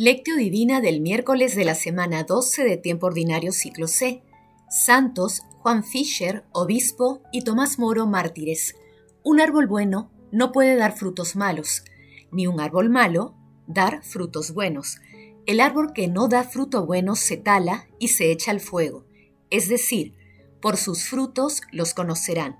[0.00, 4.22] Lectio Divina del miércoles de la semana 12 de tiempo ordinario ciclo C.
[4.70, 8.76] Santos Juan Fischer, obispo, y Tomás Moro, mártires.
[9.24, 11.82] Un árbol bueno no puede dar frutos malos,
[12.30, 13.34] ni un árbol malo
[13.66, 15.00] dar frutos buenos.
[15.46, 19.04] El árbol que no da fruto bueno se tala y se echa al fuego.
[19.50, 20.14] Es decir,
[20.62, 22.56] por sus frutos los conocerán.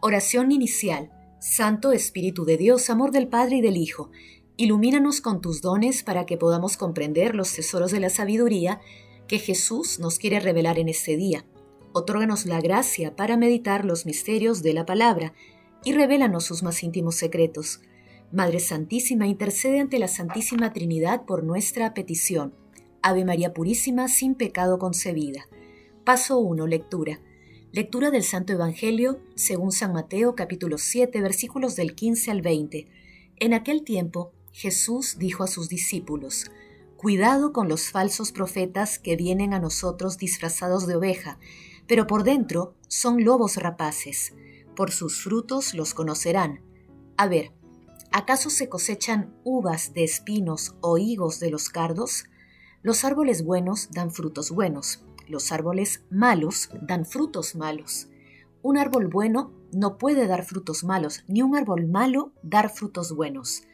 [0.00, 1.12] Oración inicial.
[1.38, 4.10] Santo Espíritu de Dios, amor del Padre y del Hijo
[4.56, 8.80] Ilumínanos con tus dones para que podamos comprender los tesoros de la sabiduría
[9.26, 11.44] que Jesús nos quiere revelar en este día.
[11.92, 15.34] Otórganos la gracia para meditar los misterios de la palabra
[15.84, 17.80] y revélanos sus más íntimos secretos.
[18.30, 22.54] Madre Santísima, intercede ante la Santísima Trinidad por nuestra petición.
[23.02, 25.48] Ave María Purísima, sin pecado concebida.
[26.04, 26.68] Paso 1.
[26.68, 27.20] Lectura.
[27.72, 32.86] Lectura del Santo Evangelio según San Mateo capítulo 7 versículos del 15 al 20.
[33.40, 36.48] En aquel tiempo Jesús dijo a sus discípulos,
[36.96, 41.40] Cuidado con los falsos profetas que vienen a nosotros disfrazados de oveja,
[41.88, 44.32] pero por dentro son lobos rapaces.
[44.76, 46.60] Por sus frutos los conocerán.
[47.16, 47.50] A ver,
[48.12, 52.26] ¿acaso se cosechan uvas de espinos o higos de los cardos?
[52.80, 58.06] Los árboles buenos dan frutos buenos, los árboles malos dan frutos malos.
[58.62, 63.64] Un árbol bueno no puede dar frutos malos, ni un árbol malo dar frutos buenos.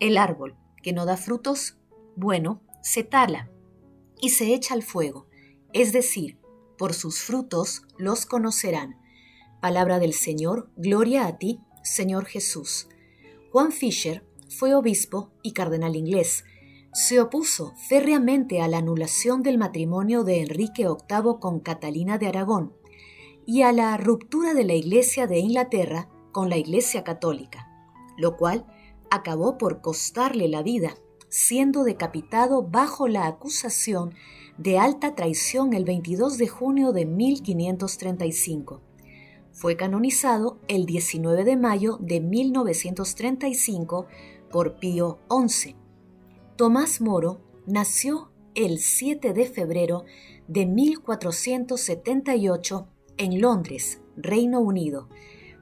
[0.00, 1.76] El árbol que no da frutos,
[2.16, 3.50] bueno, se tala
[4.18, 5.26] y se echa al fuego,
[5.74, 6.38] es decir,
[6.78, 8.98] por sus frutos los conocerán.
[9.60, 12.88] Palabra del Señor, gloria a ti, Señor Jesús.
[13.52, 16.44] Juan Fisher fue obispo y cardenal inglés.
[16.94, 22.74] Se opuso férreamente a la anulación del matrimonio de Enrique VIII con Catalina de Aragón
[23.44, 27.68] y a la ruptura de la Iglesia de Inglaterra con la Iglesia Católica,
[28.16, 28.66] lo cual
[29.10, 30.94] acabó por costarle la vida,
[31.28, 34.14] siendo decapitado bajo la acusación
[34.58, 38.82] de alta traición el 22 de junio de 1535.
[39.52, 44.06] Fue canonizado el 19 de mayo de 1935
[44.50, 45.74] por Pío XI.
[46.56, 50.04] Tomás Moro nació el 7 de febrero
[50.48, 55.08] de 1478 en Londres, Reino Unido.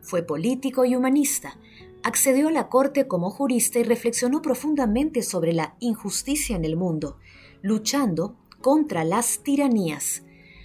[0.01, 1.59] Fue político y humanista,
[2.03, 7.19] accedió a la corte como jurista y reflexionó profundamente sobre la injusticia en el mundo,
[7.63, 10.23] luchando contra las tiranías.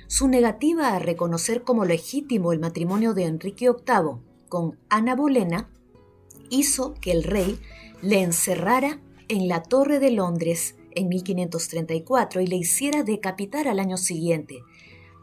[0.08, 5.70] Su negativa a reconocer como legítimo el matrimonio de Enrique VIII con Ana Bolena
[6.50, 7.60] hizo que el rey
[8.02, 13.98] le encerrara en la Torre de Londres en 1534 y le hiciera decapitar al año
[13.98, 14.60] siguiente.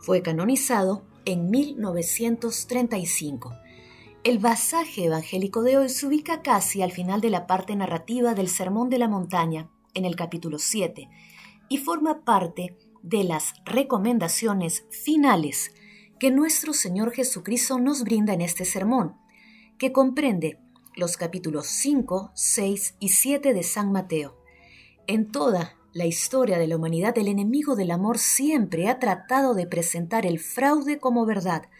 [0.01, 3.53] Fue canonizado en 1935.
[4.23, 8.49] El pasaje evangélico de hoy se ubica casi al final de la parte narrativa del
[8.49, 11.09] Sermón de la Montaña, en el capítulo 7,
[11.71, 15.73] y forma parte de las recomendaciones finales
[16.19, 19.17] que nuestro Señor Jesucristo nos brinda en este sermón,
[19.79, 20.59] que comprende
[20.97, 24.37] los capítulos 5, 6 y 7 de San Mateo.
[25.07, 29.67] En toda la historia de la humanidad, el enemigo del amor siempre ha tratado de
[29.67, 31.71] presentar el fraude como verdad.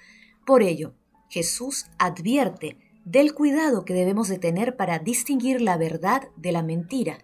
[0.47, 0.95] Por ello,
[1.31, 7.19] Jesús advierte del cuidado que debemos de tener para distinguir la verdad de la mentira,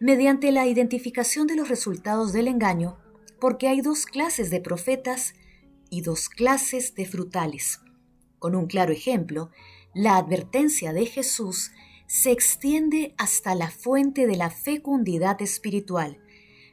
[0.00, 2.98] mediante la identificación de los resultados del engaño,
[3.40, 5.34] porque hay dos clases de profetas
[5.90, 7.80] y dos clases de frutales.
[8.40, 9.50] Con un claro ejemplo,
[9.94, 11.70] la advertencia de Jesús
[12.08, 16.20] se extiende hasta la fuente de la fecundidad espiritual.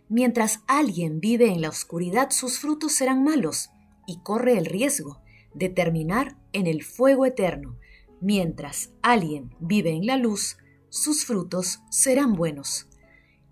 [0.10, 3.70] Mientras alguien vive en la oscuridad, sus frutos serán malos
[4.08, 5.23] y corre el riesgo
[5.54, 7.78] de terminar en el fuego eterno.
[8.22, 10.58] Mientras alguien vive en la luz,
[10.90, 12.88] sus frutos serán buenos.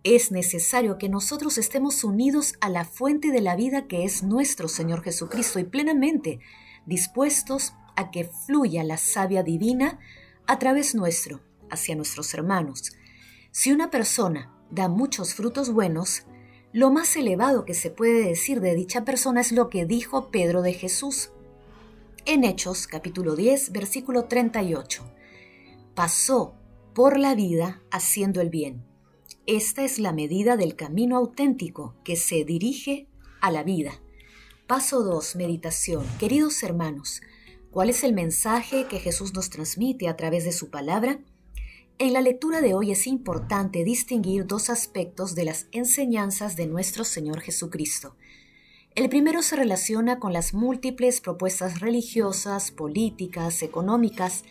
[0.03, 4.67] Es necesario que nosotros estemos unidos a la fuente de la vida que es nuestro
[4.67, 6.39] Señor Jesucristo y plenamente
[6.85, 9.99] dispuestos a que fluya la savia divina
[10.47, 12.93] a través nuestro hacia nuestros hermanos.
[13.51, 16.23] Si una persona da muchos frutos buenos,
[16.73, 20.61] lo más elevado que se puede decir de dicha persona es lo que dijo Pedro
[20.61, 21.31] de Jesús
[22.25, 25.03] en Hechos capítulo 10, versículo 38.
[25.95, 26.55] Pasó
[26.93, 28.85] por la vida haciendo el bien.
[29.47, 33.07] Esta es la medida del camino auténtico que se dirige
[33.41, 34.01] a la vida.
[34.67, 35.35] Paso 2.
[35.35, 36.05] Meditación.
[36.19, 37.21] Queridos hermanos,
[37.71, 41.19] ¿cuál es el mensaje que Jesús nos transmite a través de su palabra?
[41.97, 47.03] En la lectura de hoy es importante distinguir dos aspectos de las enseñanzas de nuestro
[47.03, 48.15] Señor Jesucristo.
[48.93, 54.43] El primero se relaciona con las múltiples propuestas religiosas, políticas, económicas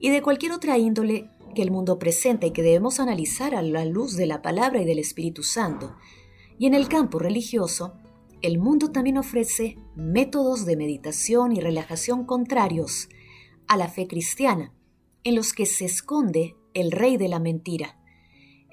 [0.00, 3.84] y de cualquier otra índole que el mundo presenta y que debemos analizar a la
[3.84, 5.96] luz de la palabra y del Espíritu Santo.
[6.58, 7.92] Y en el campo religioso,
[8.40, 13.10] el mundo también ofrece métodos de meditación y relajación contrarios
[13.68, 14.72] a la fe cristiana,
[15.24, 17.98] en los que se esconde el rey de la mentira.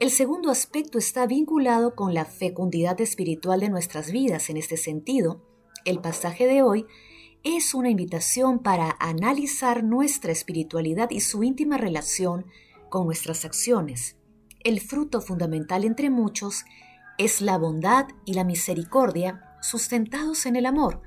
[0.01, 4.49] El segundo aspecto está vinculado con la fecundidad espiritual de nuestras vidas.
[4.49, 5.45] En este sentido,
[5.85, 6.87] el pasaje de hoy
[7.43, 12.47] es una invitación para analizar nuestra espiritualidad y su íntima relación
[12.89, 14.17] con nuestras acciones.
[14.63, 16.65] El fruto fundamental entre muchos
[17.19, 21.03] es la bondad y la misericordia sustentados en el amor.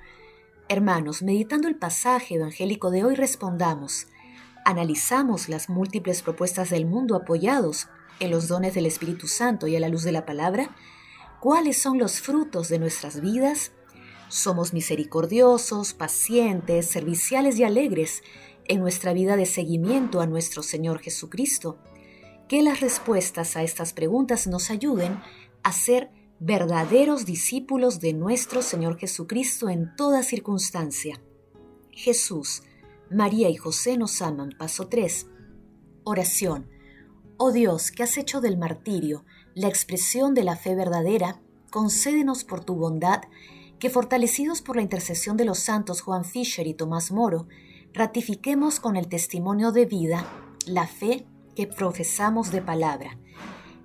[0.69, 4.07] Hermanos, meditando el pasaje evangélico de hoy, respondamos,
[4.65, 7.89] analizamos las múltiples propuestas del mundo apoyados
[8.21, 10.75] en los dones del Espíritu Santo y a la luz de la palabra,
[11.41, 13.73] ¿cuáles son los frutos de nuestras vidas?
[14.29, 18.23] Somos misericordiosos, pacientes, serviciales y alegres
[18.67, 21.79] en nuestra vida de seguimiento a nuestro Señor Jesucristo.
[22.49, 25.21] Que las respuestas a estas preguntas nos ayuden
[25.63, 31.21] a ser verdaderos discípulos de nuestro Señor Jesucristo en toda circunstancia.
[31.91, 32.63] Jesús,
[33.11, 34.51] María y José nos aman.
[34.59, 35.27] Paso 3.
[36.05, 36.74] Oración.
[37.37, 41.41] Oh Dios, que has hecho del martirio la expresión de la fe verdadera,
[41.71, 43.23] concédenos por tu bondad
[43.81, 47.49] que fortalecidos por la intercesión de los santos Juan Fisher y Tomás Moro,
[47.93, 50.27] ratifiquemos con el testimonio de vida
[50.67, 51.27] la fe
[51.57, 53.19] que profesamos de palabra.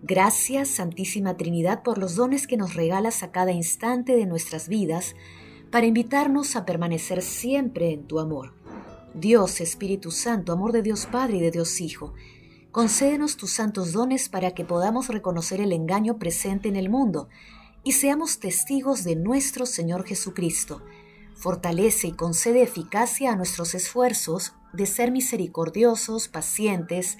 [0.04, 5.16] Gracias, Santísima Trinidad, por los dones que nos regalas a cada instante de nuestras vidas,
[5.72, 8.54] para invitarnos a permanecer siempre en tu amor.
[9.16, 12.14] Dios, Espíritu Santo, amor de Dios Padre y de Dios Hijo,
[12.72, 17.30] concédenos tus santos dones para que podamos reconocer el engaño presente en el mundo
[17.84, 20.84] y seamos testigos de nuestro Señor Jesucristo.
[21.36, 27.18] Fortalece y concede eficacia a nuestros esfuerzos de ser misericordiosos, pacientes,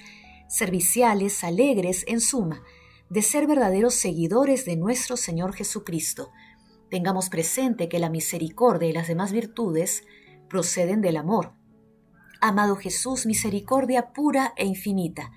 [0.48, 2.62] serviciales, alegres, en suma,
[3.08, 6.30] de ser verdaderos seguidores de nuestro Señor Jesucristo.
[6.90, 10.04] Tengamos presente que la misericordia y las demás virtudes
[10.48, 11.59] proceden del amor.
[12.42, 15.30] Amado Jesús, misericordia pura e infinita,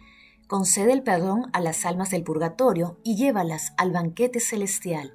[0.48, 5.14] concede el perdón a las almas del purgatorio y llévalas al banquete celestial.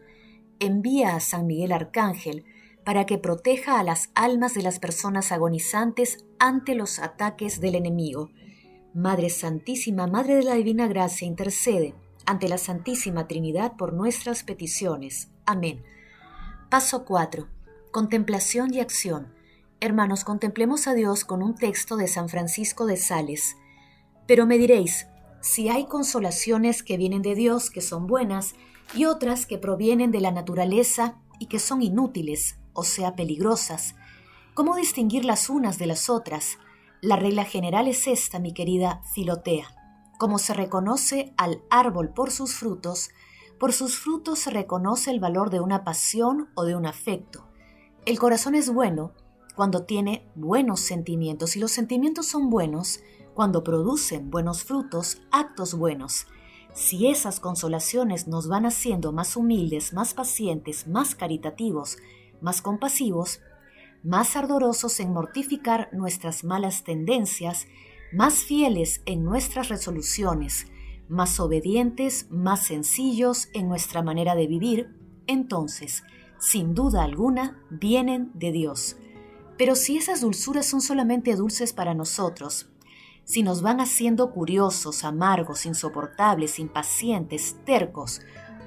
[0.60, 2.44] Envía a San Miguel Arcángel
[2.84, 8.30] para que proteja a las almas de las personas agonizantes ante los ataques del enemigo.
[8.92, 11.94] Madre Santísima, Madre de la Divina Gracia, intercede
[12.26, 15.30] ante la Santísima Trinidad por nuestras peticiones.
[15.46, 15.82] Amén.
[16.68, 17.48] Paso 4.
[17.92, 19.37] Contemplación y acción.
[19.80, 23.56] Hermanos, contemplemos a Dios con un texto de San Francisco de Sales.
[24.26, 25.06] Pero me diréis,
[25.40, 28.56] si hay consolaciones que vienen de Dios, que son buenas,
[28.92, 33.94] y otras que provienen de la naturaleza y que son inútiles, o sea, peligrosas,
[34.52, 36.58] ¿cómo distinguir las unas de las otras?
[37.00, 39.68] La regla general es esta, mi querida Filotea.
[40.18, 43.10] Como se reconoce al árbol por sus frutos,
[43.60, 47.46] por sus frutos se reconoce el valor de una pasión o de un afecto.
[48.06, 49.12] El corazón es bueno
[49.58, 53.00] cuando tiene buenos sentimientos y los sentimientos son buenos
[53.34, 56.28] cuando producen buenos frutos, actos buenos.
[56.74, 61.96] Si esas consolaciones nos van haciendo más humildes, más pacientes, más caritativos,
[62.40, 63.40] más compasivos,
[64.04, 67.66] más ardorosos en mortificar nuestras malas tendencias,
[68.12, 70.68] más fieles en nuestras resoluciones,
[71.08, 74.96] más obedientes, más sencillos en nuestra manera de vivir,
[75.26, 76.04] entonces,
[76.38, 78.96] sin duda alguna, vienen de Dios.
[79.58, 82.70] Pero si esas dulzuras son solamente dulces para nosotros,
[83.24, 88.22] si nos van haciendo curiosos, amargos, insoportables, impacientes, tercos,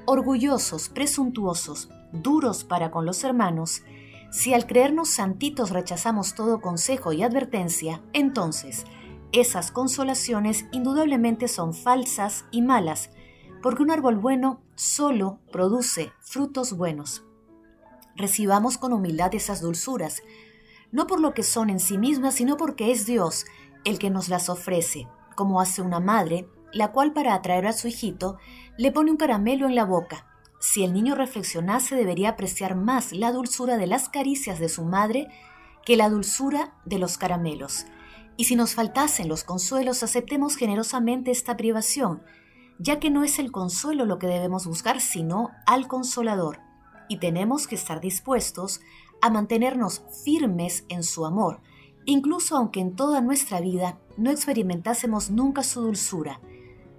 [0.05, 3.83] orgullosos, presuntuosos, duros para con los hermanos,
[4.31, 8.85] si al creernos santitos rechazamos todo consejo y advertencia, entonces
[9.31, 13.11] esas consolaciones indudablemente son falsas y malas,
[13.63, 17.23] porque un árbol bueno solo produce frutos buenos.
[18.15, 20.21] Recibamos con humildad esas dulzuras,
[20.91, 23.45] no por lo que son en sí mismas, sino porque es Dios
[23.85, 27.87] el que nos las ofrece, como hace una madre, la cual para atraer a su
[27.87, 28.37] hijito
[28.77, 30.25] le pone un caramelo en la boca.
[30.59, 35.27] Si el niño reflexionase debería apreciar más la dulzura de las caricias de su madre
[35.85, 37.85] que la dulzura de los caramelos.
[38.37, 42.21] Y si nos faltasen los consuelos, aceptemos generosamente esta privación,
[42.79, 46.59] ya que no es el consuelo lo que debemos buscar, sino al consolador,
[47.09, 48.79] y tenemos que estar dispuestos
[49.21, 51.61] a mantenernos firmes en su amor,
[52.05, 56.41] incluso aunque en toda nuestra vida no experimentásemos nunca su dulzura.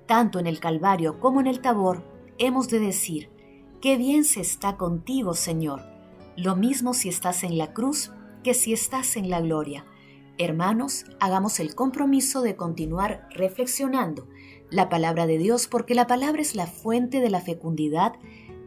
[0.07, 2.05] Tanto en el Calvario como en el Tabor
[2.39, 3.31] hemos de decir,
[3.81, 5.83] qué bien se está contigo, Señor,
[6.37, 8.13] lo mismo si estás en la cruz
[8.43, 9.87] que si estás en la gloria.
[10.39, 14.29] Hermanos, hagamos el compromiso de continuar reflexionando
[14.71, 18.15] la palabra de Dios porque la palabra es la fuente de la fecundidad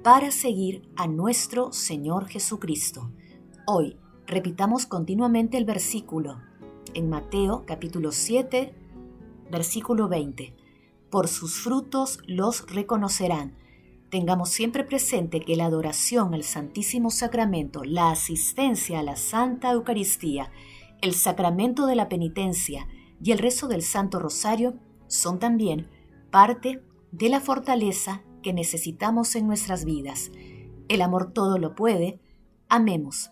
[0.03, 3.09] para seguir a nuestro Señor Jesucristo.
[3.67, 6.39] Hoy repitamos continuamente el versículo
[6.93, 8.75] en Mateo capítulo 7,
[9.50, 10.53] versículo 20.
[11.10, 13.55] Por sus frutos los reconocerán.
[14.12, 20.51] Tengamos siempre presente que la adoración al Santísimo Sacramento, la asistencia a la Santa Eucaristía,
[21.01, 22.88] el sacramento de la penitencia
[23.19, 24.75] y el rezo del Santo Rosario
[25.07, 25.89] son también
[26.29, 30.29] parte de la fortaleza que necesitamos en nuestras vidas.
[30.88, 32.19] El amor todo lo puede.
[32.69, 33.31] Amemos,